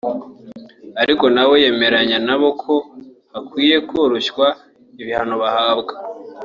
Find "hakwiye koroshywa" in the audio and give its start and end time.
3.33-4.47